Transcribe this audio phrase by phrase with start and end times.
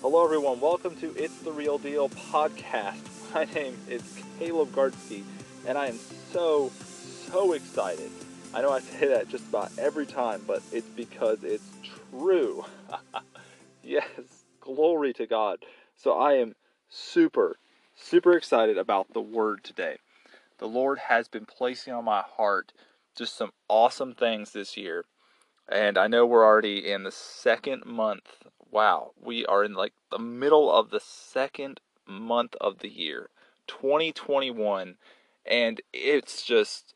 [0.00, 0.60] Hello, everyone.
[0.60, 3.00] Welcome to It's the Real Deal podcast.
[3.34, 4.00] My name is
[4.38, 5.24] Caleb Gartsky,
[5.66, 5.98] and I am
[6.32, 6.70] so,
[7.26, 8.08] so excited.
[8.54, 11.68] I know I say that just about every time, but it's because it's
[12.12, 12.64] true.
[13.82, 14.06] yes,
[14.60, 15.64] glory to God.
[15.96, 16.54] So I am
[16.88, 17.56] super,
[17.96, 19.96] super excited about the word today.
[20.58, 22.72] The Lord has been placing on my heart
[23.16, 25.06] just some awesome things this year.
[25.68, 30.18] And I know we're already in the second month wow, we are in like the
[30.18, 33.28] middle of the second month of the year,
[33.66, 34.96] 2021,
[35.46, 36.94] and it's just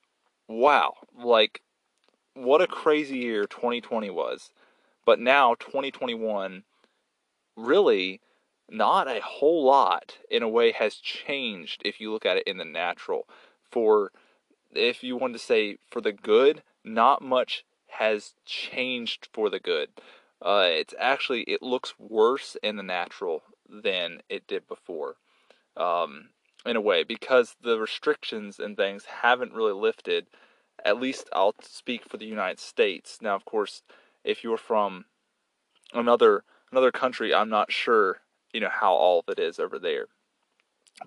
[0.49, 1.63] wow, like
[2.35, 4.51] what a crazy year 2020 was.
[5.05, 6.63] But now 2021
[7.57, 8.21] really
[8.71, 12.57] not a whole lot in a way has changed if you look at it in
[12.57, 13.27] the natural.
[13.71, 14.13] For
[14.73, 19.91] if you want to say for the good, not much has changed for the good.
[20.45, 25.17] Uh, it's actually it looks worse in the natural than it did before,
[25.77, 26.31] um,
[26.67, 30.27] in a way because the restrictions and things haven't really lifted.
[30.85, 33.19] At least I'll speak for the United States.
[33.23, 33.83] Now, of course,
[34.25, 35.05] if you're from
[35.95, 38.19] another another country, I'm not sure
[38.53, 40.07] you know how all of it is over there,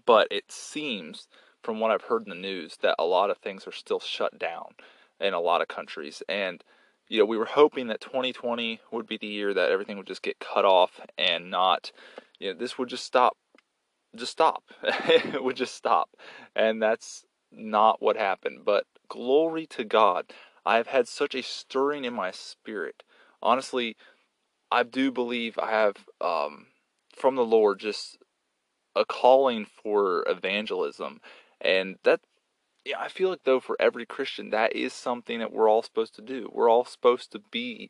[0.06, 1.28] but it seems
[1.62, 4.38] from what I've heard in the news that a lot of things are still shut
[4.40, 4.76] down
[5.20, 6.64] in a lot of countries and
[7.08, 10.24] you know, we were hoping that 2020 would be the year that everything would just
[10.24, 11.92] get cut off and not,
[12.40, 13.38] you know, this would just stop,
[14.16, 14.64] just stop.
[14.84, 16.10] it would just stop.
[16.56, 18.60] And that's not what happened.
[18.66, 20.32] But glory to God.
[20.66, 23.04] I have had such a stirring in my spirit.
[23.42, 23.96] Honestly,
[24.72, 26.68] I do believe I have, um,
[27.16, 28.18] from the Lord, just
[28.96, 31.22] a calling for evangelism.
[31.62, 32.22] And that
[32.86, 36.16] yeah, I feel like though for every Christian that is something that we're all supposed
[36.16, 36.50] to do.
[36.54, 37.90] We're all supposed to be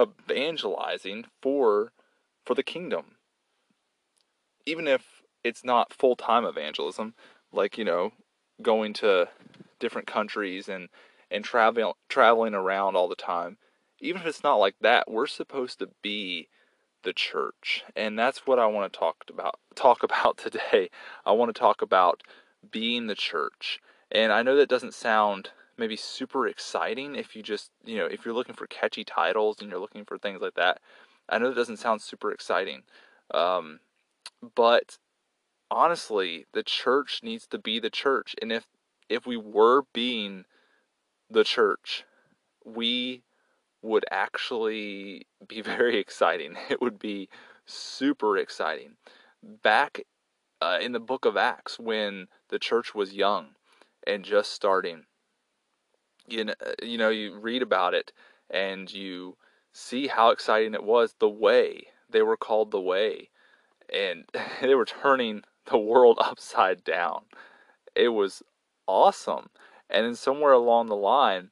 [0.00, 1.92] evangelizing for
[2.44, 3.16] for the kingdom.
[4.66, 7.14] Even if it's not full-time evangelism,
[7.50, 8.12] like, you know,
[8.60, 9.28] going to
[9.78, 10.88] different countries and
[11.30, 13.56] and traveling traveling around all the time.
[14.00, 16.48] Even if it's not like that, we're supposed to be
[17.02, 17.84] the church.
[17.96, 20.90] And that's what I want to talk about talk about today.
[21.24, 22.22] I want to talk about
[22.70, 27.70] being the church and I know that doesn't sound maybe super exciting if you just,
[27.84, 30.80] you know, if you're looking for catchy titles and you're looking for things like that.
[31.28, 32.82] I know that doesn't sound super exciting.
[33.32, 33.80] Um,
[34.54, 34.98] but
[35.70, 38.34] honestly, the church needs to be the church.
[38.40, 38.66] And if
[39.08, 40.44] if we were being
[41.28, 42.04] the church,
[42.64, 43.22] we
[43.82, 46.56] would actually be very exciting.
[46.68, 47.28] It would be
[47.66, 48.96] super exciting.
[49.42, 50.02] Back
[50.60, 53.54] uh, in the book of Acts, when the church was young,
[54.10, 55.04] and just starting.
[56.26, 58.12] You know, uh, you know, you read about it
[58.50, 59.36] and you
[59.72, 61.14] see how exciting it was.
[61.18, 63.30] The way they were called the way,
[63.92, 64.24] and
[64.60, 67.22] they were turning the world upside down.
[67.94, 68.42] It was
[68.86, 69.50] awesome.
[69.88, 71.50] And then somewhere along the line,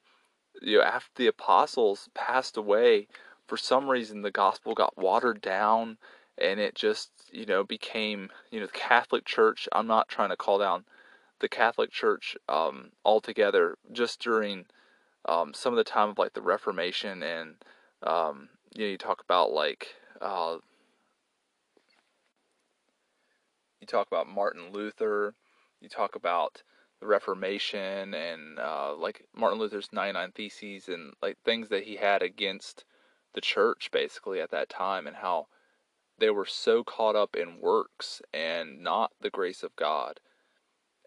[0.61, 3.09] you know, after the apostles passed away,
[3.47, 5.99] for some reason the gospel got watered down
[6.37, 9.69] and it just, you know, became, you know, the Catholic Church.
[9.73, 10.85] I'm not trying to call down
[11.41, 14.67] the Catholic Church um, altogether just during
[15.25, 17.55] um, some of the time of like the Reformation and
[18.03, 19.89] um, you know you talk about like
[20.21, 20.57] uh,
[23.81, 25.35] you talk about Martin Luther,
[25.81, 26.63] you talk about
[27.01, 32.23] the Reformation and uh, like Martin Luther's 99 Theses and like things that he had
[32.23, 32.85] against
[33.35, 35.47] the church basically at that time and how
[36.19, 40.19] they were so caught up in works and not the grace of God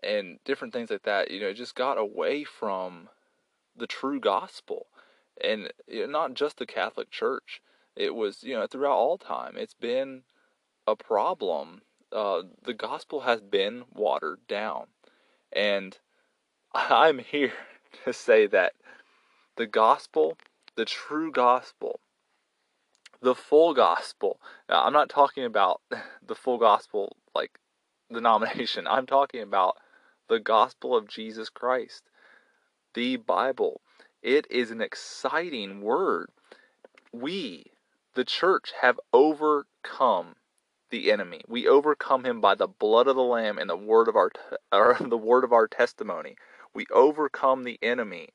[0.03, 3.09] and different things like that, you know, it just got away from
[3.75, 4.87] the true gospel.
[5.43, 7.61] And you know, not just the Catholic Church.
[7.95, 10.23] It was, you know, throughout all time, it's been
[10.87, 11.81] a problem.
[12.11, 14.87] Uh, the gospel has been watered down.
[15.51, 15.97] And
[16.73, 17.53] I'm here
[18.05, 18.73] to say that
[19.57, 20.37] the gospel,
[20.75, 21.99] the true gospel,
[23.21, 24.39] the full gospel.
[24.69, 25.81] Now, I'm not talking about
[26.25, 27.59] the full gospel like
[28.11, 28.87] denomination.
[28.87, 29.77] I'm talking about
[30.31, 32.03] the gospel of Jesus Christ,
[32.93, 33.81] the Bible.
[34.23, 36.29] It is an exciting word.
[37.11, 37.65] We,
[38.13, 40.35] the church, have overcome
[40.89, 41.41] the enemy.
[41.49, 44.31] We overcome him by the blood of the lamb and the word of our
[44.71, 46.37] or the word of our testimony.
[46.73, 48.29] We overcome the enemy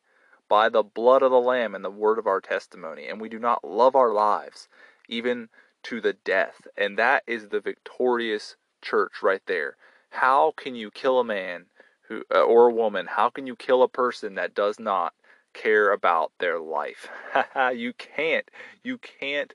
[0.51, 3.39] by the blood of the lamb and the word of our testimony, and we do
[3.39, 4.69] not love our lives
[5.09, 5.49] even
[5.85, 6.61] to the death.
[6.77, 9.79] And that is the victorious church right there.
[10.11, 11.67] How can you kill a man
[12.09, 15.15] who uh, or a woman, how can you kill a person that does not
[15.55, 17.09] care about their life?
[17.75, 18.49] you can't.
[18.83, 19.55] You can't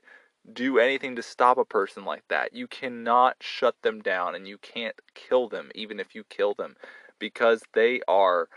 [0.52, 2.52] do anything to stop a person like that.
[2.52, 6.76] You cannot shut them down and you can't kill them, even if you kill them,
[7.18, 8.48] because they are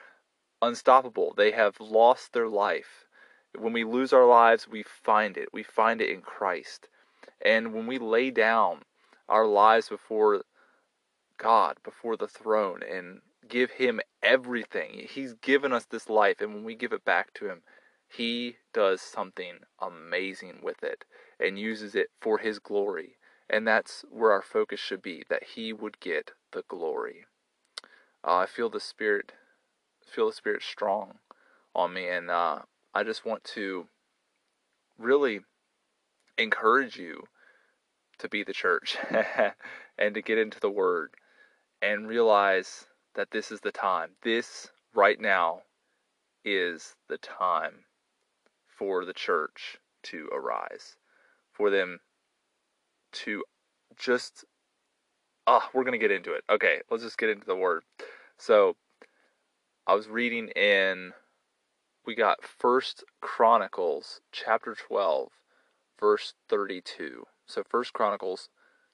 [0.61, 1.33] unstoppable.
[1.37, 3.05] They have lost their life.
[3.57, 5.49] When we lose our lives, we find it.
[5.53, 6.89] We find it in Christ.
[7.43, 8.81] And when we lay down
[9.29, 10.43] our lives before
[11.37, 16.63] God, before the throne, and give Him everything, He's given us this life, and when
[16.63, 17.61] we give it back to Him,
[18.07, 21.05] He does something amazing with it
[21.39, 23.17] and uses it for His glory.
[23.49, 27.25] And that's where our focus should be that He would get the glory.
[28.23, 29.33] Uh, I feel the Spirit,
[30.05, 31.19] feel the Spirit strong
[31.75, 32.59] on me, and uh,
[32.93, 33.87] I just want to
[34.97, 35.41] really
[36.37, 37.23] encourage you
[38.17, 38.97] to be the church
[39.97, 41.11] and to get into the Word
[41.81, 44.11] and realize that this is the time.
[44.23, 45.61] This right now
[46.43, 47.85] is the time
[48.67, 50.97] for the church to arise,
[51.53, 51.99] for them
[53.13, 53.43] to
[53.97, 54.45] just.
[55.47, 56.43] Ah, we're going to get into it.
[56.49, 57.83] Okay, let's just get into the Word.
[58.37, 58.75] So,
[59.87, 61.13] I was reading in
[62.05, 65.29] we got First Chronicles chapter 12
[65.99, 67.25] verse 32.
[67.47, 68.49] So First Chronicles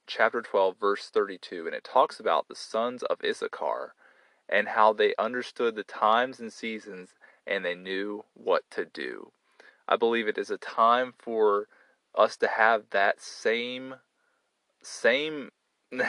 [0.08, 3.94] chapter 12 verse 32 and it talks about the sons of Issachar
[4.52, 7.16] and how they understood the times and seasons
[7.48, 9.32] and they knew what to do.
[9.88, 11.68] I believe it is a time for
[12.16, 13.96] us to have that same
[14.84, 15.50] same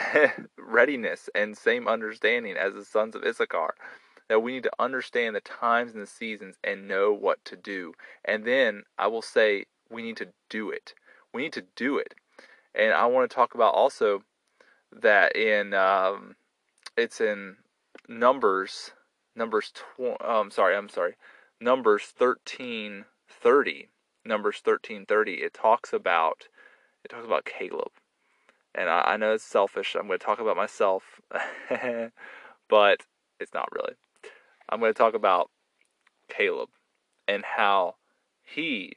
[0.57, 3.75] readiness and same understanding as the sons of Issachar
[4.29, 7.93] that we need to understand the times and the seasons and know what to do.
[8.25, 10.93] And then I will say we need to do it.
[11.33, 12.15] We need to do it.
[12.73, 14.23] And I want to talk about also
[15.01, 16.35] that in um,
[16.97, 17.57] it's in
[18.07, 18.91] Numbers
[19.35, 21.15] Numbers tw- um sorry, I'm sorry.
[21.59, 23.87] Numbers 13:30.
[24.25, 26.47] Numbers 13:30 it talks about
[27.03, 27.91] it talks about Caleb.
[28.75, 29.95] And I, I know it's selfish.
[29.95, 31.21] I'm going to talk about myself.
[32.69, 33.01] but
[33.39, 33.93] it's not really.
[34.69, 35.51] I'm going to talk about
[36.29, 36.69] Caleb
[37.27, 37.95] and how
[38.41, 38.93] he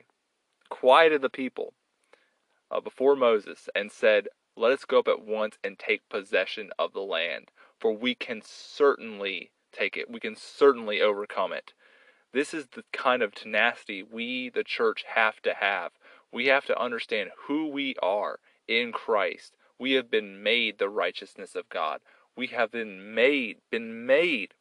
[0.69, 1.75] quieted the people
[2.71, 6.93] uh, before Moses and said, Let us go up at once and take possession of
[6.93, 10.11] the land, for we can certainly take it.
[10.11, 11.73] We can certainly overcome it.
[12.33, 15.93] This is the kind of tenacity we, the church, have to have.
[16.33, 19.55] We have to understand who we are in Christ.
[19.79, 22.01] We have been made the righteousness of God.
[22.37, 24.55] We have been made, been made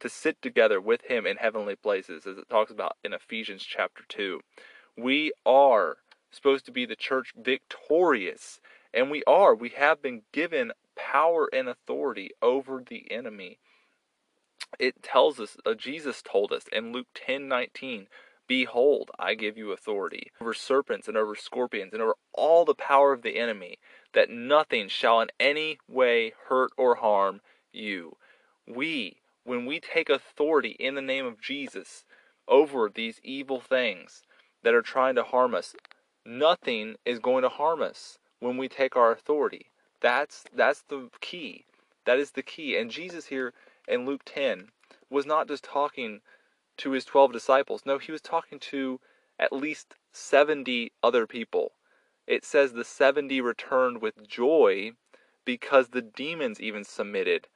[0.00, 4.02] to sit together with him in heavenly places, as it talks about in Ephesians chapter
[4.08, 4.40] 2.
[4.96, 5.98] We are
[6.30, 8.60] supposed to be the church victorious,
[8.92, 9.54] and we are.
[9.54, 13.58] We have been given power and authority over the enemy.
[14.78, 18.06] It tells us, uh, Jesus told us in Luke 10 19,
[18.48, 23.12] Behold, I give you authority over serpents and over scorpions and over all the power
[23.12, 23.78] of the enemy,
[24.14, 27.40] that nothing shall in any way hurt or harm
[27.72, 28.16] you.
[28.66, 32.04] We when we take authority in the name of Jesus
[32.46, 34.22] over these evil things
[34.62, 35.74] that are trying to harm us,
[36.24, 39.71] nothing is going to harm us when we take our authority.
[40.02, 41.64] That's that's the key.
[42.04, 42.76] That is the key.
[42.76, 43.54] And Jesus here
[43.86, 44.68] in Luke 10
[45.08, 46.20] was not just talking
[46.78, 47.82] to his 12 disciples.
[47.86, 48.98] No, he was talking to
[49.38, 51.72] at least 70 other people.
[52.26, 54.92] It says the 70 returned with joy
[55.44, 57.46] because the demons even submitted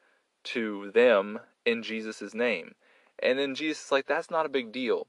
[0.44, 2.74] to them in Jesus' name.
[3.18, 5.08] And then Jesus is like, that's not a big deal.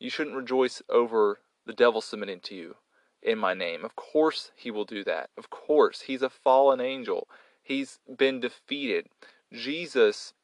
[0.00, 2.76] You shouldn't rejoice over the devil submitting to you
[3.22, 3.84] in my name.
[3.84, 5.30] Of course he will do that.
[5.36, 6.02] Of course.
[6.02, 7.28] He's a fallen angel.
[7.62, 9.06] He's been defeated.
[9.52, 10.34] Jesus,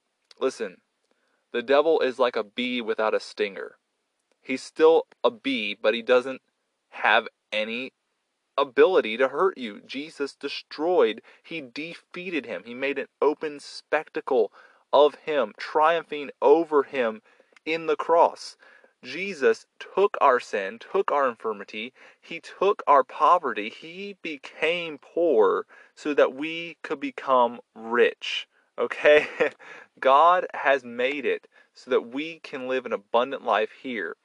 [0.40, 0.78] listen,
[1.52, 3.76] the devil is like a bee without a stinger.
[4.40, 6.40] He's still a bee, but he doesn't
[6.90, 7.92] have any
[8.56, 9.80] ability to hurt you.
[9.86, 12.62] Jesus destroyed, he defeated him.
[12.64, 14.52] He made an open spectacle
[14.92, 17.22] of him, triumphing over him
[17.64, 18.56] in the cross.
[19.04, 26.12] Jesus took our sin, took our infirmity, he took our poverty, he became poor so
[26.14, 28.48] that we could become rich.
[28.76, 29.28] Okay?
[30.00, 34.16] God has made it so that we can live an abundant life here.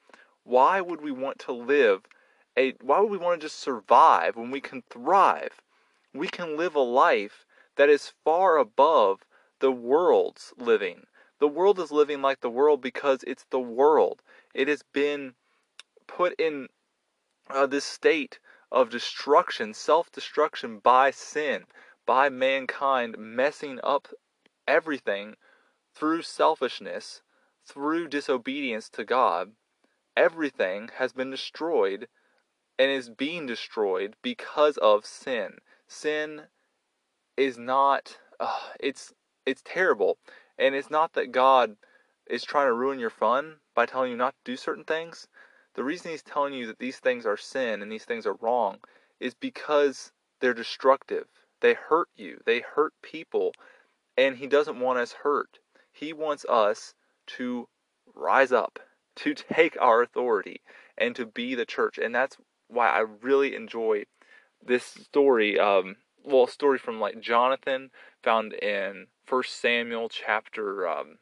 [0.42, 2.06] Why would we want to live
[2.56, 5.62] a why would we want to just survive when we can thrive?
[6.12, 9.24] We can live a life that is far above
[9.60, 11.06] the world's living.
[11.40, 14.22] The world is living like the world because it's the world.
[14.54, 15.34] It has been
[16.06, 16.68] put in
[17.50, 18.38] uh, this state
[18.70, 21.66] of destruction, self destruction by sin,
[22.06, 24.08] by mankind messing up
[24.66, 25.36] everything
[25.94, 27.22] through selfishness,
[27.64, 29.52] through disobedience to God.
[30.16, 32.08] Everything has been destroyed
[32.78, 35.58] and is being destroyed because of sin.
[35.86, 36.48] Sin
[37.36, 39.12] is not uh, it's
[39.46, 40.18] it's terrible
[40.58, 41.76] and it's not that God
[42.26, 45.26] is trying to ruin your fun by telling you not to do certain things.
[45.74, 48.78] The reason he's telling you that these things are sin and these things are wrong
[49.20, 51.26] is because they're destructive.
[51.60, 52.40] They hurt you.
[52.46, 53.52] They hurt people
[54.16, 55.58] and he doesn't want us hurt.
[55.92, 56.94] He wants us
[57.38, 57.68] to
[58.14, 58.78] rise up,
[59.16, 60.60] to take our authority
[60.96, 61.98] and to be the church.
[61.98, 62.36] And that's
[62.68, 64.04] why I really enjoy
[64.64, 67.90] this story um well story from like Jonathan
[68.22, 71.18] found in First Samuel chapter um,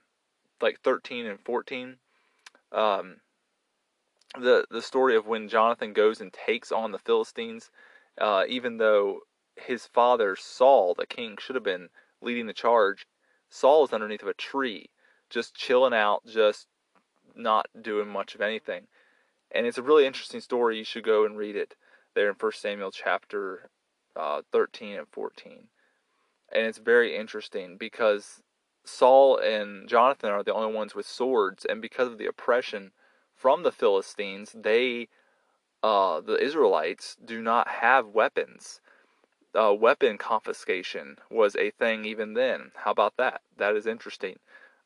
[0.60, 1.96] like 13 and 14.
[2.70, 3.16] Um,
[4.38, 7.70] the the story of when Jonathan goes and takes on the Philistines,
[8.18, 9.20] uh, even though
[9.56, 11.88] his father Saul, the king, should have been
[12.22, 13.06] leading the charge.
[13.50, 14.88] Saul is underneath of a tree,
[15.28, 16.66] just chilling out, just
[17.34, 18.86] not doing much of anything.
[19.50, 20.78] And it's a really interesting story.
[20.78, 21.74] You should go and read it
[22.14, 23.68] there in First Samuel chapter
[24.16, 25.68] uh, 13 and 14
[26.52, 28.42] and it's very interesting because
[28.84, 32.92] Saul and Jonathan are the only ones with swords, and because of the oppression
[33.34, 35.08] from the Philistines, they,
[35.82, 38.80] uh, the Israelites, do not have weapons.
[39.54, 42.72] Uh, weapon confiscation was a thing even then.
[42.74, 43.42] How about that?
[43.56, 44.38] That is interesting,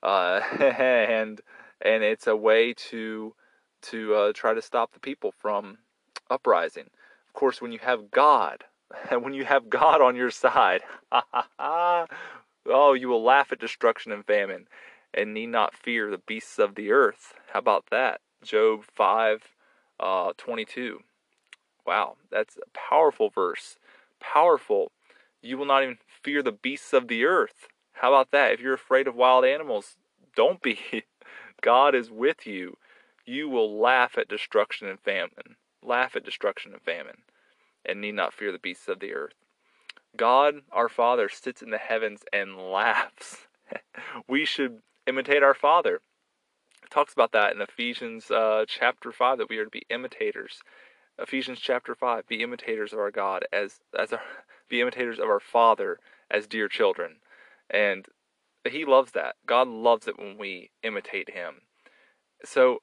[0.02, 1.40] uh, and
[1.80, 3.34] and it's a way to
[3.82, 5.78] to uh, try to stop the people from
[6.30, 6.90] uprising.
[7.28, 8.64] Of course, when you have God
[9.10, 10.82] and when you have God on your side,
[11.58, 12.06] oh,
[12.66, 14.68] you will laugh at destruction and famine
[15.14, 17.34] and need not fear the beasts of the earth.
[17.52, 18.20] How about that?
[18.42, 19.42] Job 5
[19.98, 21.00] uh, 22.
[21.86, 23.78] Wow, that's a powerful verse.
[24.20, 24.90] Powerful.
[25.40, 27.68] You will not even fear the beasts of the earth.
[27.92, 28.52] How about that?
[28.52, 29.96] If you're afraid of wild animals,
[30.34, 30.78] don't be.
[31.62, 32.76] God is with you.
[33.24, 35.56] You will laugh at destruction and famine.
[35.82, 37.22] Laugh at destruction and famine
[37.88, 39.34] and need not fear the beasts of the earth.
[40.16, 43.46] God, our Father, sits in the heavens and laughs.
[44.28, 46.00] we should imitate our Father.
[46.82, 50.60] It talks about that in Ephesians uh, chapter 5 that we are to be imitators.
[51.18, 54.20] Ephesians chapter 5 be imitators of our God as as our,
[54.68, 55.98] be imitators of our Father
[56.30, 57.16] as dear children.
[57.70, 58.06] And
[58.68, 59.36] he loves that.
[59.46, 61.62] God loves it when we imitate him.
[62.44, 62.78] So,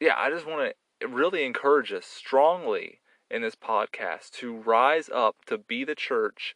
[0.00, 3.00] yeah, I just want to really encourage us strongly
[3.32, 6.54] in this podcast to rise up to be the church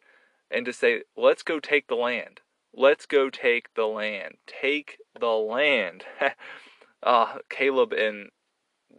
[0.51, 2.41] and to say, let's go take the land.
[2.73, 4.35] Let's go take the land.
[4.45, 6.03] Take the land.
[7.03, 8.29] uh, Caleb in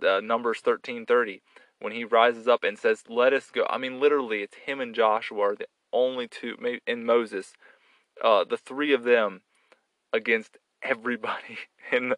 [0.07, 1.41] uh, Numbers 13:30
[1.81, 4.95] when he rises up and says, "Let us go." I mean, literally, it's him and
[4.95, 6.57] Joshua are the only two,
[6.87, 7.55] in Moses,
[8.23, 9.43] uh, the three of them
[10.13, 11.59] against everybody
[11.93, 12.15] and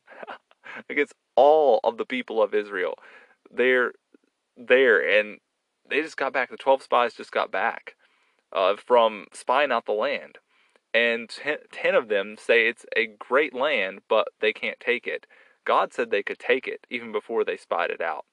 [0.88, 2.94] against all of the people of Israel.
[3.50, 3.92] They're
[4.56, 5.38] there, and
[5.90, 6.50] they just got back.
[6.50, 7.96] The 12 spies just got back
[8.52, 10.38] uh, from spying out the land.
[10.92, 15.26] And ten, 10 of them say it's a great land, but they can't take it.
[15.64, 18.24] God said they could take it even before they spied it out.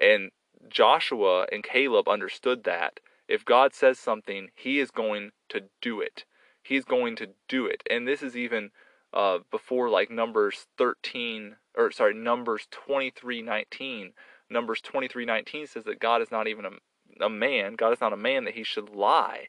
[0.00, 0.30] And
[0.68, 3.00] Joshua and Caleb understood that.
[3.26, 6.24] If God says something, he is going to do it.
[6.62, 7.82] He's going to do it.
[7.90, 8.70] And this is even
[9.12, 14.12] uh, before like Numbers 13, or sorry, Numbers 23:19.
[14.50, 18.16] Numbers 23:19 says that God is not even a, a man, God is not a
[18.16, 19.48] man that he should lie,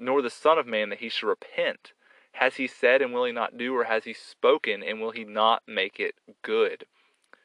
[0.00, 1.92] nor the Son of Man that he should repent.
[2.32, 5.24] Has he said and will he not do, or has he spoken and will he
[5.24, 6.84] not make it good?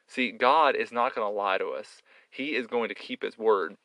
[0.08, 2.02] See, God is not going to lie to us.
[2.28, 3.76] He is going to keep his word.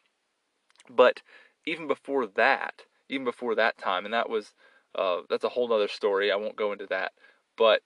[0.90, 1.22] But
[1.66, 4.54] even before that, even before that time, and that was
[4.96, 6.32] uh, that's a whole other story.
[6.32, 7.12] I won't go into that.
[7.58, 7.82] But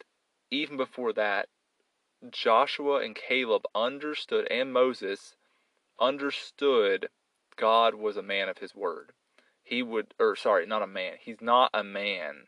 [0.51, 1.47] even before that,
[2.29, 5.35] Joshua and Caleb understood, and Moses
[5.99, 7.09] understood
[7.55, 9.11] God was a man of his word.
[9.63, 11.13] He would, or sorry, not a man.
[11.19, 12.47] He's not a man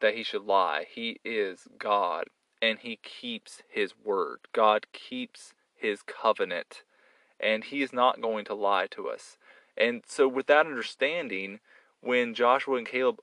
[0.00, 0.86] that he should lie.
[0.92, 2.24] He is God,
[2.60, 4.40] and he keeps his word.
[4.52, 6.82] God keeps his covenant,
[7.40, 9.36] and he is not going to lie to us.
[9.76, 11.60] And so, with that understanding,
[12.00, 13.20] when Joshua and Caleb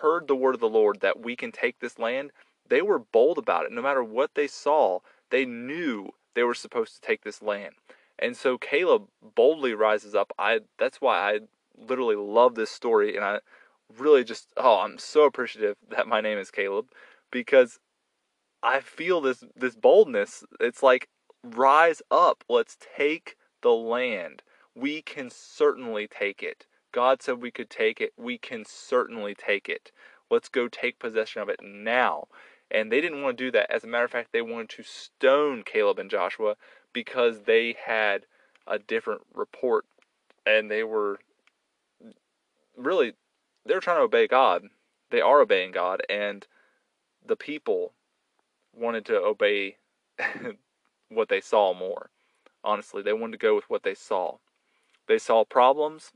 [0.00, 2.30] heard the word of the Lord that we can take this land,
[2.68, 3.72] they were bold about it.
[3.72, 7.74] No matter what they saw, they knew they were supposed to take this land.
[8.18, 10.32] And so Caleb boldly rises up.
[10.38, 11.40] I that's why I
[11.76, 13.40] literally love this story and I
[13.98, 16.86] really just oh, I'm so appreciative that my name is Caleb
[17.30, 17.78] because
[18.62, 20.44] I feel this this boldness.
[20.60, 21.08] It's like
[21.42, 22.44] rise up.
[22.48, 24.42] Let's take the land.
[24.74, 26.66] We can certainly take it.
[26.92, 28.12] God said we could take it.
[28.16, 29.92] We can certainly take it.
[30.30, 32.26] Let's go take possession of it now.
[32.70, 33.70] And they didn't want to do that.
[33.70, 36.56] As a matter of fact, they wanted to stone Caleb and Joshua
[36.92, 38.26] because they had
[38.66, 39.84] a different report,
[40.44, 41.20] and they were
[42.76, 43.14] really
[43.64, 44.64] they're trying to obey God.
[45.10, 46.46] They are obeying God, and
[47.24, 47.92] the people
[48.72, 49.76] wanted to obey
[51.08, 52.10] what they saw more.
[52.64, 54.38] Honestly, they wanted to go with what they saw.
[55.06, 56.12] They saw problems,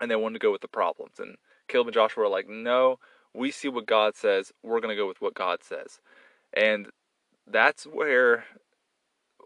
[0.00, 1.18] and they wanted to go with the problems.
[1.18, 1.36] And
[1.68, 2.98] Caleb and Joshua were like, "No,
[3.36, 4.52] we see what God says.
[4.62, 6.00] We're going to go with what God says."
[6.52, 6.88] And
[7.46, 8.44] that's where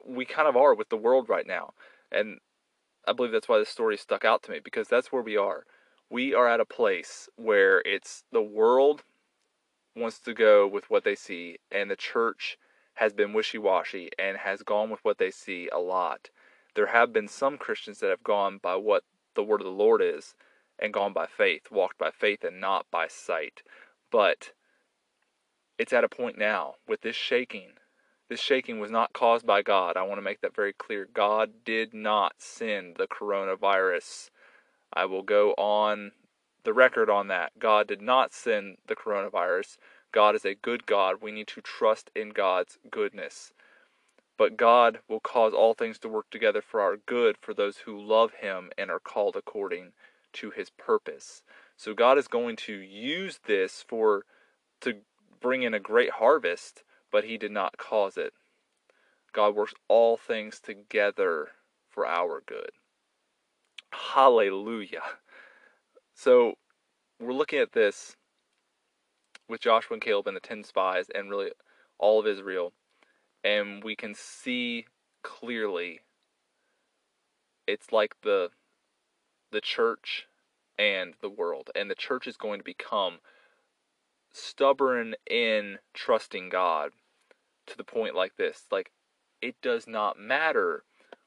[0.06, 1.74] we kind of are with the world right now.
[2.10, 2.38] And
[3.06, 5.64] I believe that's why this story stuck out to me because that's where we are.
[6.10, 9.02] We are at a place where it's the world
[9.96, 12.58] wants to go with what they see, and the church
[12.94, 16.30] has been wishy washy and has gone with what they see a lot.
[16.74, 19.04] There have been some Christians that have gone by what
[19.34, 20.34] the word of the Lord is
[20.80, 23.62] and gone by faith, walked by faith and not by sight.
[24.10, 24.52] But
[25.78, 27.72] it's at a point now with this shaking.
[28.28, 29.96] This shaking was not caused by God.
[29.96, 31.08] I want to make that very clear.
[31.12, 34.30] God did not send the coronavirus.
[34.92, 36.12] I will go on
[36.64, 37.58] the record on that.
[37.58, 39.78] God did not send the coronavirus.
[40.12, 41.16] God is a good God.
[41.22, 43.52] We need to trust in God's goodness.
[44.36, 48.00] But God will cause all things to work together for our good for those who
[48.00, 49.92] love Him and are called according
[50.34, 51.42] to His purpose.
[51.76, 54.24] So God is going to use this for
[54.80, 54.96] to
[55.40, 58.32] bring in a great harvest, but He did not cause it.
[59.32, 61.48] God works all things together
[61.88, 62.70] for our good.
[63.92, 65.02] Hallelujah.
[66.14, 66.54] So
[67.18, 68.16] we're looking at this
[69.48, 71.50] with Joshua and Caleb and the ten spies and really
[71.98, 72.72] all of Israel,
[73.42, 74.86] and we can see
[75.22, 76.00] clearly
[77.66, 78.50] it's like the
[79.50, 80.26] the church
[80.78, 81.70] and the world.
[81.74, 83.18] And the church is going to become
[84.32, 86.92] stubborn in trusting God
[87.66, 88.66] to the point like this.
[88.70, 88.90] Like
[89.42, 90.84] it does not matter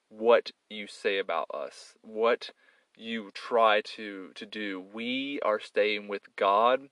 [0.09, 2.51] what you say about us, what
[2.95, 4.83] you try to to do.
[4.93, 6.89] We are staying with God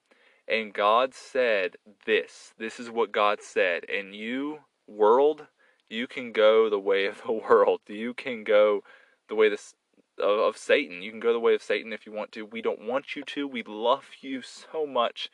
[0.47, 2.53] and God said this.
[2.57, 3.85] This is what God said.
[3.89, 5.47] And you world,
[5.89, 7.81] you can go the way of the world.
[7.87, 8.83] You can go
[9.29, 9.75] the way this
[10.21, 11.01] of, of Satan.
[11.01, 12.45] You can go the way of Satan if you want to.
[12.45, 13.47] We don't want you to.
[13.47, 15.29] We love you so much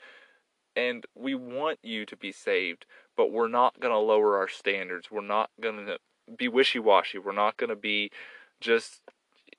[0.76, 5.10] and we want you to be saved, but we're not going to lower our standards.
[5.10, 5.98] We're not going to
[6.38, 7.18] be wishy-washy.
[7.18, 8.12] We're not going to be
[8.62, 9.02] just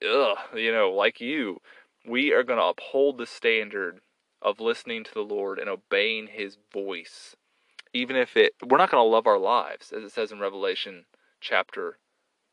[0.02, 1.58] ugh, you know, like you,
[2.06, 4.00] we are going to uphold the standard
[4.40, 7.34] of listening to the Lord and obeying His voice,
[7.92, 8.52] even if it.
[8.64, 11.04] We're not going to love our lives, as it says in Revelation
[11.40, 11.98] chapter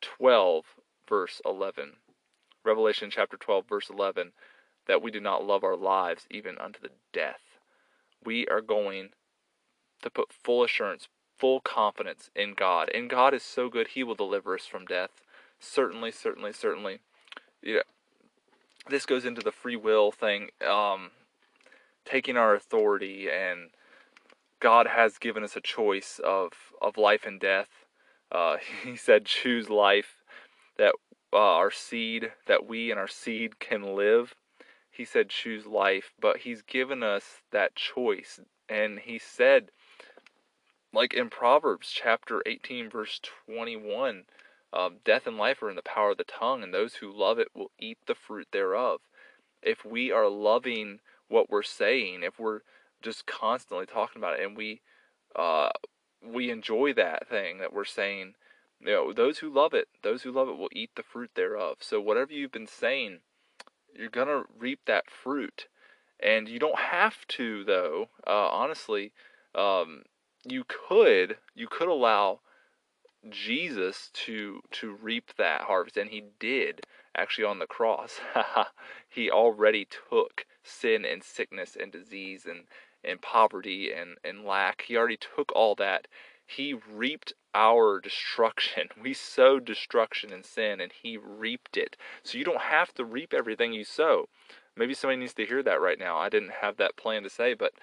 [0.02, 0.66] 12,
[1.08, 1.94] verse 11.
[2.66, 4.32] Revelation chapter 12, verse 11,
[4.88, 7.42] that we do not love our lives even unto the death.
[8.24, 9.10] We are going
[10.02, 12.90] to put full assurance, full confidence in God.
[12.94, 15.22] And God is so good, He will deliver us from death.
[15.60, 17.00] Certainly, certainly, certainly
[17.66, 17.82] yeah,
[18.90, 21.12] this goes into the free will thing, um,
[22.06, 23.72] taking our authority, and
[24.60, 27.70] God has given us a choice of of life and death.
[28.32, 30.24] Uh, he said, "Choose life,
[30.78, 30.96] that
[31.36, 34.36] uh, our seed, that we and our seed can live."
[34.90, 39.70] He said, "Choose life," but He's given us that choice, and He said,
[40.94, 44.26] like in Proverbs chapter 18, verse 21
[44.76, 47.40] um, death and life are in the power of the tongue, and those who love
[47.40, 49.00] it will eat the fruit thereof.
[49.62, 52.62] If we are loving what we're saying, if we're
[53.02, 54.82] just constantly talking about it, and we
[55.36, 55.70] uh,
[56.22, 58.36] we enjoy that thing that we're saying,
[58.80, 61.78] you know, those who love it, those who love it will eat the fruit thereof.
[61.82, 63.20] So whatever you've been saying,
[63.94, 65.68] you're gonna reap that fruit,
[66.20, 68.10] and you don't have to though.
[68.26, 69.12] Uh, honestly,
[69.54, 70.04] um,
[70.44, 72.40] you could you could allow
[73.30, 76.86] Jesus to to reap that harvest and he did
[77.16, 78.20] actually on the cross.
[79.10, 82.66] he already took sin and sickness and disease and
[83.04, 84.84] and poverty and and lack.
[84.88, 86.08] He already took all that.
[86.46, 88.90] He reaped our destruction.
[89.02, 91.98] We sowed destruction and sin and he reaped it.
[92.24, 94.30] So you don't have to reap everything you sow.
[94.76, 96.18] Maybe somebody needs to hear that right now.
[96.18, 97.74] I didn't have that plan to say, but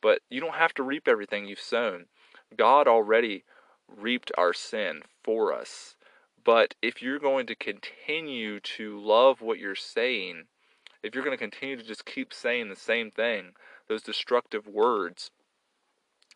[0.00, 2.06] but you don't have to reap everything you've sown.
[2.56, 3.44] God already
[3.88, 5.96] reaped our sin for us.
[6.44, 10.46] But if you're going to continue to love what you're saying,
[11.02, 13.52] if you're going to continue to just keep saying the same thing,
[13.88, 15.30] those destructive words,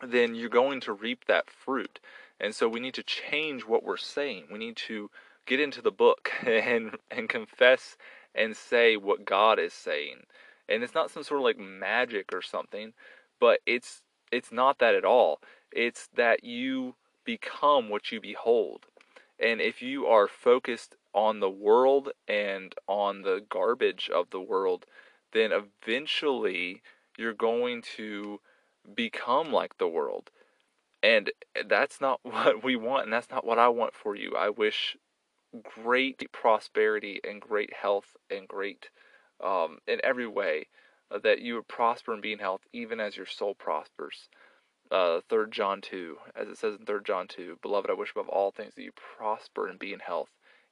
[0.03, 2.01] then you're going to reap that fruit.
[2.41, 4.45] And so we need to change what we're saying.
[4.51, 5.11] We need to
[5.47, 7.97] get into the book and and confess
[8.35, 10.25] and say what God is saying.
[10.69, 12.93] And it's not some sort of like magic or something,
[13.41, 15.41] but it's it's not that at all.
[15.73, 18.87] It's that you become what you behold.
[19.39, 24.87] And if you are focused on the world and on the garbage of the world,
[25.33, 26.83] then eventually
[27.19, 28.41] you're going to
[28.95, 30.31] become like the world.
[31.03, 31.31] And
[31.67, 34.35] that's not what we want, and that's not what I want for you.
[34.37, 34.97] I wish
[35.63, 38.91] great prosperity and great health and great
[39.43, 40.67] um, in every way
[41.11, 44.29] uh, that you would prosper and be in health, even as your soul prospers.
[44.91, 48.29] Uh, 3 John 2, as it says in 3 John 2, Beloved, I wish above
[48.29, 50.31] all things that you prosper and be in health,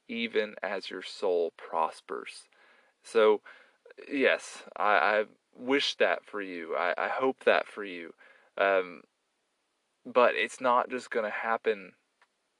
[0.09, 2.48] even as your soul prospers.
[3.03, 3.40] So,
[4.09, 5.24] yes, I, I
[5.56, 6.74] wish that for you.
[6.76, 8.12] I, I hope that for you.
[8.58, 9.02] Um,
[10.06, 11.92] but it's not just going to happen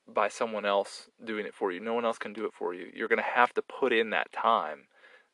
[0.07, 1.81] by someone else doing it for you.
[1.81, 2.91] No one else can do it for you.
[2.95, 4.87] You're going to have to put in that time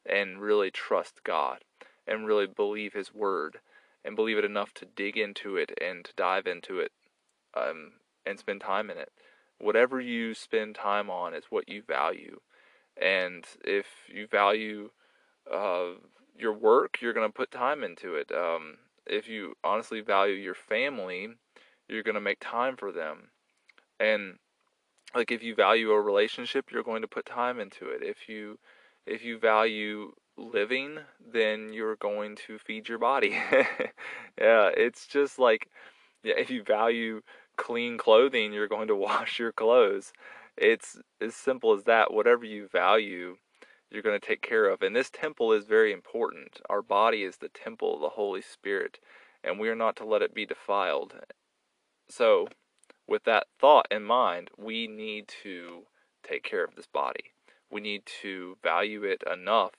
[0.07, 1.59] and really trust God
[2.07, 3.59] and really believe His Word
[4.05, 6.93] and believe it enough to dig into it and to dive into it
[7.55, 7.93] um,
[8.25, 9.11] and spend time in it.
[9.59, 12.41] Whatever you spend time on is what you value.
[13.01, 14.91] And if you value
[15.53, 15.93] uh,
[16.37, 18.31] your work, you're going to put time into it.
[18.33, 21.29] Um, if you honestly value your family,
[21.89, 23.31] you're going to make time for them.
[23.99, 24.39] And
[25.15, 28.03] like if you value a relationship, you're going to put time into it.
[28.03, 28.59] If you
[29.07, 30.99] if you value living,
[31.33, 33.31] then you're going to feed your body.
[34.39, 35.69] yeah, it's just like
[36.23, 37.23] yeah, if you value
[37.57, 40.13] clean clothing, you're going to wash your clothes.
[40.57, 42.13] It's as simple as that.
[42.13, 43.37] Whatever you value,
[43.91, 44.83] you're going to take care of.
[44.83, 46.61] And this temple is very important.
[46.69, 48.99] Our body is the temple of the Holy Spirit,
[49.43, 51.15] and we are not to let it be defiled.
[52.09, 52.49] So,
[53.07, 55.83] with that thought in mind, we need to
[56.23, 57.33] take care of this body.
[57.71, 59.73] We need to value it enough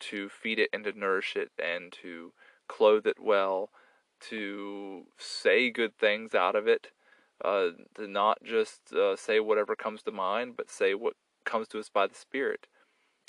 [0.00, 2.32] to feed it and to nourish it and to
[2.68, 3.70] clothe it well,
[4.20, 6.88] to say good things out of it,
[7.44, 11.78] uh, to not just uh, say whatever comes to mind, but say what comes to
[11.78, 12.66] us by the Spirit.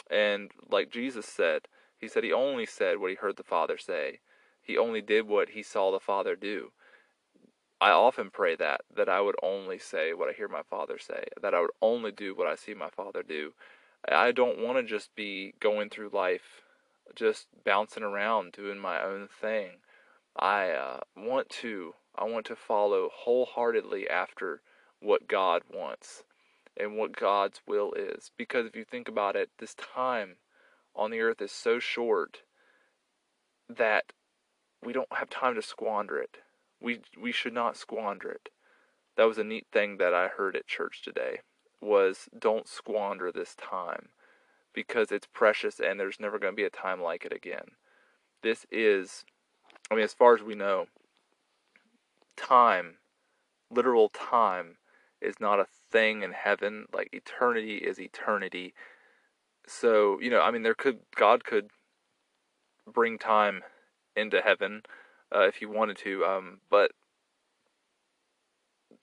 [0.10, 4.20] And like Jesus said, he said he only said what he heard the Father say.
[4.62, 6.72] He only did what he saw the Father do.
[7.82, 11.26] I often pray that, that I would only say what I hear my Father say,
[11.42, 13.54] that I would only do what I see my Father do.
[14.08, 16.62] I don't want to just be going through life
[17.16, 19.72] just bouncing around doing my own thing.
[20.36, 24.62] I uh, want to I want to follow wholeheartedly after
[25.00, 26.24] what God wants
[26.78, 28.32] and what God's will is.
[28.38, 30.38] Because if you think about it, this time
[30.96, 32.44] on the earth is so short
[33.70, 34.14] that
[34.84, 36.38] we don't have time to squander it.
[36.82, 38.50] We we should not squander it.
[39.16, 41.40] That was a neat thing that I heard at church today
[41.82, 44.10] was don't squander this time
[44.74, 47.76] because it's precious and there's never going to be a time like it again.
[48.42, 49.24] This is
[49.92, 50.88] I mean as far as we know
[52.36, 52.96] time
[53.70, 54.78] literal time
[55.24, 58.74] is not a thing in heaven like eternity is eternity.
[59.68, 61.70] So, you know, I mean there could God could
[62.92, 63.62] bring time
[64.16, 64.84] into heaven
[65.34, 66.92] uh, if he wanted to um, but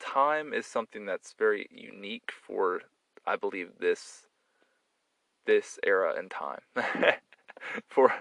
[0.01, 2.81] time is something that's very unique for,
[3.27, 4.27] I believe, this
[5.47, 6.61] this era and time,
[7.89, 8.13] for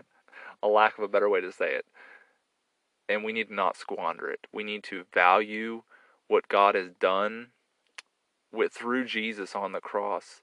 [0.61, 1.85] a lack of a better way to say it.
[3.07, 4.45] And we need to not squander it.
[4.53, 5.83] We need to value
[6.27, 7.47] what God has done
[8.51, 10.41] with through Jesus on the cross,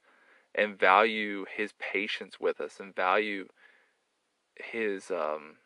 [0.55, 3.49] and value His patience with us, and value
[4.57, 5.57] His um,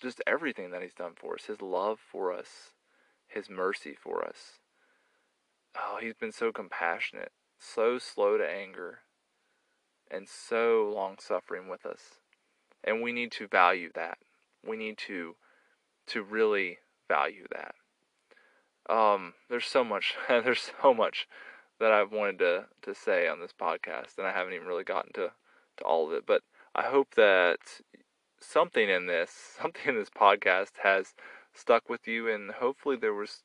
[0.00, 2.72] just everything that He's done for us, His love for us,
[3.26, 4.58] His mercy for us
[5.76, 9.00] oh, he's been so compassionate, so slow to anger,
[10.10, 12.20] and so long suffering with us.
[12.82, 14.18] And we need to value that.
[14.66, 15.36] We need to
[16.06, 17.74] to really value that.
[18.88, 21.26] Um, there's so much there's so much
[21.80, 25.12] that I've wanted to, to say on this podcast, and I haven't even really gotten
[25.14, 25.32] to,
[25.78, 26.24] to all of it.
[26.26, 26.42] But
[26.74, 27.58] I hope that
[28.40, 31.14] something in this, something in this podcast has
[31.52, 33.42] stuck with you, and hopefully there was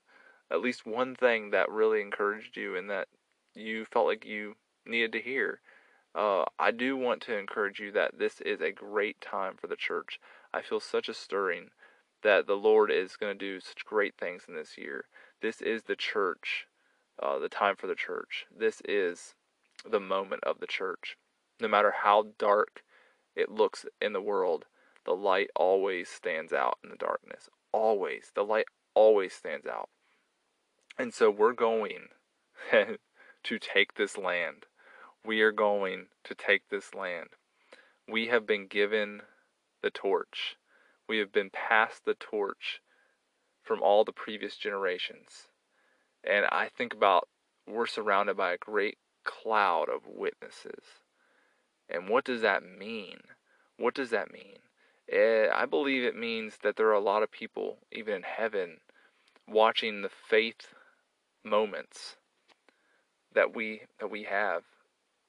[0.51, 3.07] at least one thing that really encouraged you and that
[3.53, 5.61] you felt like you needed to hear.
[6.15, 9.75] Uh, I do want to encourage you that this is a great time for the
[9.75, 10.19] church.
[10.53, 11.69] I feel such a stirring
[12.23, 15.05] that the Lord is going to do such great things in this year.
[15.41, 16.67] This is the church,
[17.21, 18.45] uh, the time for the church.
[18.55, 19.35] This is
[19.89, 21.17] the moment of the church.
[21.61, 22.83] No matter how dark
[23.35, 24.65] it looks in the world,
[25.05, 27.49] the light always stands out in the darkness.
[27.71, 28.31] Always.
[28.35, 29.89] The light always stands out.
[30.97, 32.09] And so we're going
[32.71, 34.65] to take this land.
[35.25, 37.29] We are going to take this land.
[38.07, 39.21] We have been given
[39.81, 40.57] the torch.
[41.07, 42.81] We have been passed the torch
[43.69, 45.47] from all the previous generations.
[46.23, 47.29] And I think about
[47.67, 50.83] we're surrounded by a great cloud of witnesses.
[51.87, 53.19] And what does that mean?
[53.77, 54.57] What does that mean?
[55.07, 58.77] Eh, I believe it means that there are a lot of people, even in heaven,
[59.47, 60.73] watching the faith
[61.43, 62.15] moments
[63.35, 64.63] that we that we have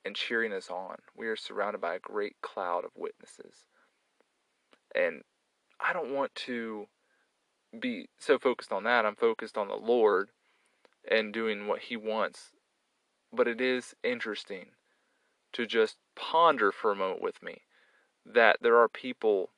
[0.03, 0.97] and cheering us on.
[1.15, 3.67] We are surrounded by a great cloud of witnesses.
[4.95, 5.25] And
[5.79, 6.87] I don't want to
[7.79, 9.07] be so focused on that.
[9.07, 10.31] I'm focused on the Lord
[11.09, 12.51] and doing what He wants.
[13.33, 14.67] But it is interesting
[15.53, 17.63] to just ponder for a moment with me
[18.27, 19.51] that there are people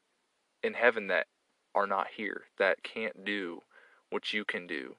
[0.62, 1.27] in heaven that
[1.75, 3.62] are not here, that can't do
[4.11, 4.96] what you can do.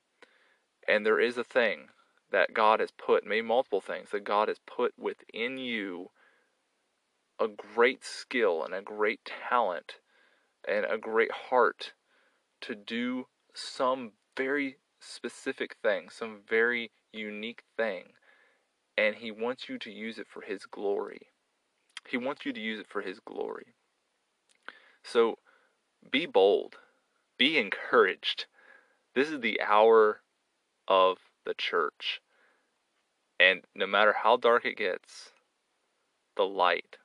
[0.87, 1.89] And there is a thing
[2.31, 6.09] that God has put, maybe multiple things, that God has put within you
[7.39, 9.99] a great skill and a great talent
[10.67, 11.93] and a great heart
[12.63, 18.05] to do some very specific thing, some very unique thing.
[18.97, 21.27] And He wants you to use it for His glory.
[22.07, 23.75] He wants you to use it for His glory.
[25.03, 25.39] So
[26.11, 26.77] be bold,
[27.37, 28.45] be encouraged.
[29.15, 30.21] This is the hour
[30.87, 32.21] of the church.
[33.39, 35.31] And no matter how dark it gets,
[36.35, 36.97] the light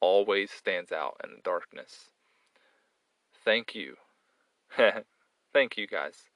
[0.00, 2.10] always stands out in the darkness.
[3.44, 3.96] Thank you.
[5.52, 6.30] Thank you guys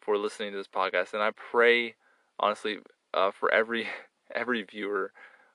[0.00, 1.14] for listening to this podcast.
[1.14, 1.94] And I pray,
[2.38, 2.78] honestly,
[3.14, 3.88] uh, for every
[4.34, 5.12] every viewer,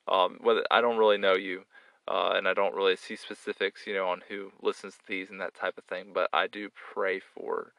[0.08, 1.64] um, whether I don't really know you,
[2.08, 5.42] uh, and I don't really see specifics, you know, on who listens to these and
[5.42, 6.12] that type of thing.
[6.14, 7.74] But I do pray for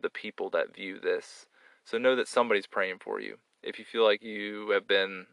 [0.00, 1.46] the people that view this.
[1.84, 3.36] So know that somebody's praying for you.
[3.62, 5.26] If you feel like you have been,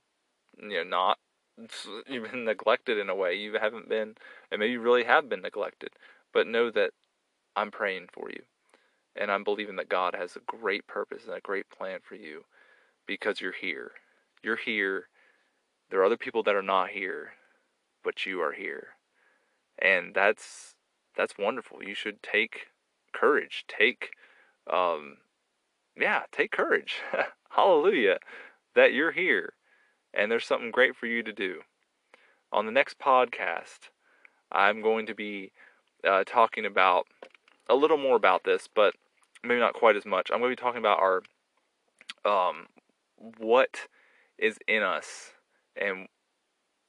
[0.62, 1.19] you know, not
[2.08, 4.15] you've been neglected in a way, you haven't been,
[4.51, 5.89] and maybe you really have been neglected.
[6.34, 6.91] But know that
[7.56, 8.44] I'm praying for you,
[9.15, 12.44] and I'm believing that God has a great purpose and a great plan for you,
[13.08, 13.91] because you're here.
[14.44, 15.08] You're here.
[15.89, 17.32] There are other people that are not here
[18.06, 18.89] but you are here.
[19.78, 20.76] And that's
[21.18, 21.84] that's wonderful.
[21.84, 22.68] You should take
[23.12, 23.65] courage.
[23.68, 24.12] Take
[24.72, 25.18] um
[25.98, 26.98] yeah, take courage.
[27.50, 28.20] Hallelujah
[28.76, 29.54] that you're here
[30.13, 31.62] and there's something great for you to do.
[32.52, 33.89] On the next podcast,
[34.52, 35.52] I'm going to be
[36.08, 37.08] uh, talking about
[37.69, 38.95] a little more about this, but
[39.43, 40.30] maybe not quite as much.
[40.32, 41.21] I'm going to be talking about our
[42.25, 42.67] um,
[43.38, 43.88] what
[44.38, 45.32] is in us
[45.75, 46.08] and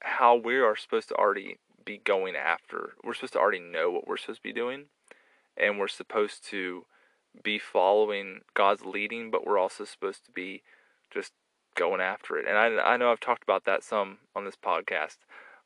[0.01, 2.95] how we are supposed to already be going after.
[3.05, 4.87] We're supposed to already know what we're supposed to be doing,
[5.57, 6.85] and we're supposed to
[7.43, 10.63] be following God's leading, but we're also supposed to be
[11.11, 11.33] just
[11.75, 12.47] going after it.
[12.49, 15.19] And I, I know I've talked about that some on this podcast,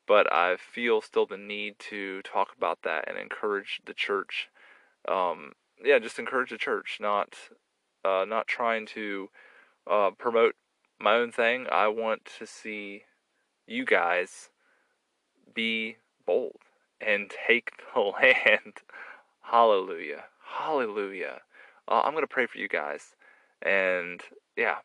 [0.07, 4.49] but I feel still the need to talk about that and encourage the church.
[5.07, 7.35] Um, yeah, just encourage the church, not
[8.05, 9.29] uh, not trying to
[9.89, 10.55] uh, promote
[10.99, 11.67] my own thing.
[11.71, 13.03] I want to see
[13.67, 14.49] you guys
[15.53, 16.57] be bold
[16.99, 18.77] and take the land.
[19.41, 20.25] Hallelujah.
[20.43, 21.41] Hallelujah.
[21.87, 23.15] Uh, I'm going to pray for you guys.
[23.61, 24.21] And
[24.55, 24.77] yeah,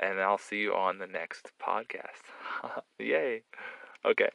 [0.00, 2.22] and I'll see you on the next podcast.
[2.98, 3.42] Yay.
[4.04, 4.30] Okay.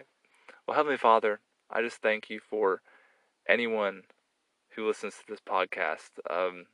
[0.68, 2.82] Well, Heavenly Father, I just thank you for
[3.48, 4.04] anyone
[4.76, 6.10] who listens to this podcast.
[6.30, 6.66] Um,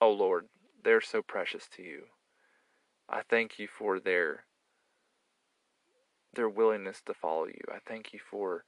[0.00, 0.46] oh, Lord,
[0.82, 2.04] they're so precious to you.
[3.08, 4.44] I thank you for their
[6.34, 7.60] their willingness to follow you.
[7.70, 8.64] I thank you for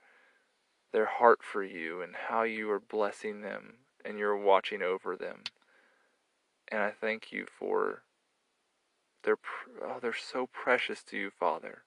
[0.92, 5.44] their heart for you and how you are blessing them and you're watching over them.
[6.68, 8.02] And I thank you for
[9.22, 9.36] their
[9.82, 11.82] oh they're so precious to you, Father.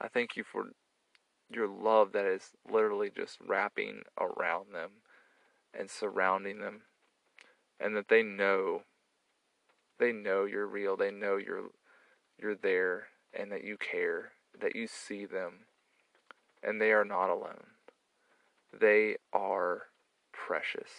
[0.00, 0.70] I thank you for
[1.50, 4.90] your love that is literally just wrapping around them
[5.72, 6.82] and surrounding them
[7.80, 8.82] and that they know
[9.98, 10.96] they know you're real.
[10.96, 11.70] They know you're
[12.40, 15.66] you're there and that you care that you see them
[16.62, 17.64] and they are not alone.
[18.78, 19.86] They are
[20.32, 20.90] precious.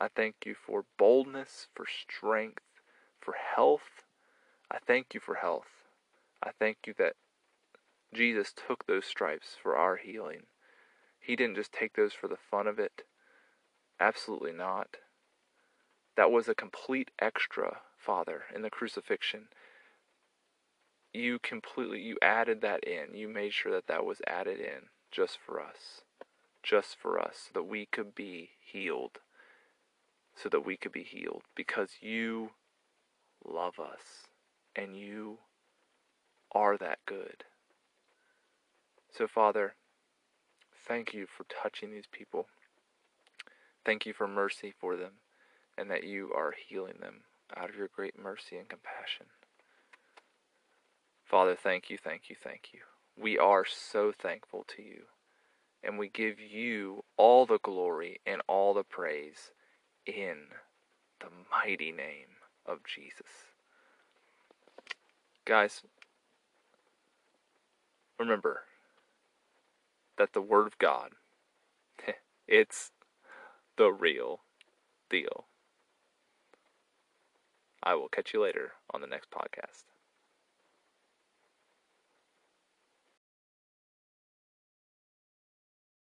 [0.00, 2.62] I thank you for boldness, for strength,
[3.20, 4.04] for health.
[4.70, 5.66] I thank you for health.
[6.42, 7.14] I thank you that
[8.14, 10.42] Jesus took those stripes for our healing.
[11.18, 13.02] He didn't just take those for the fun of it.
[14.00, 14.96] Absolutely not.
[16.16, 19.48] That was a complete extra, Father, in the crucifixion
[21.12, 23.14] you completely you added that in.
[23.14, 26.02] You made sure that that was added in just for us.
[26.62, 29.18] Just for us so that we could be healed.
[30.34, 32.50] So that we could be healed because you
[33.44, 34.28] love us
[34.76, 35.38] and you
[36.52, 37.44] are that good.
[39.10, 39.74] So Father,
[40.86, 42.46] thank you for touching these people.
[43.88, 45.12] Thank you for mercy for them
[45.78, 47.22] and that you are healing them
[47.56, 49.24] out of your great mercy and compassion.
[51.24, 52.80] Father, thank you, thank you, thank you.
[53.18, 55.04] we are so thankful to you.
[55.82, 59.52] And we give you all the glory and all the praise
[60.04, 60.36] in
[61.20, 63.46] the mighty name of Jesus.
[65.46, 65.80] Guys,
[68.20, 68.64] remember
[70.18, 71.12] that the Word of God,
[72.46, 72.90] it's
[73.78, 74.40] the real
[75.08, 75.46] deal.
[77.82, 79.87] I will catch you later on the next podcast.